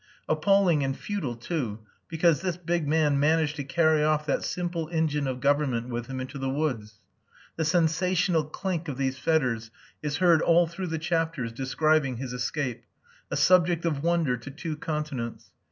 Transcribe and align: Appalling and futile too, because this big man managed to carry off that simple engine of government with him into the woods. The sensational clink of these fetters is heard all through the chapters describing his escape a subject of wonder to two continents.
Appalling 0.27 0.83
and 0.83 0.97
futile 0.97 1.35
too, 1.35 1.81
because 2.07 2.41
this 2.41 2.57
big 2.57 2.87
man 2.87 3.19
managed 3.19 3.55
to 3.57 3.63
carry 3.63 4.03
off 4.03 4.25
that 4.25 4.43
simple 4.43 4.87
engine 4.89 5.27
of 5.27 5.39
government 5.39 5.89
with 5.89 6.07
him 6.07 6.19
into 6.19 6.39
the 6.39 6.49
woods. 6.49 6.99
The 7.55 7.65
sensational 7.65 8.45
clink 8.45 8.87
of 8.87 8.97
these 8.97 9.19
fetters 9.19 9.69
is 10.01 10.17
heard 10.17 10.41
all 10.41 10.65
through 10.65 10.87
the 10.87 10.97
chapters 10.97 11.51
describing 11.51 12.17
his 12.17 12.33
escape 12.33 12.83
a 13.29 13.37
subject 13.37 13.85
of 13.85 14.01
wonder 14.01 14.37
to 14.37 14.49
two 14.49 14.75
continents. 14.75 15.51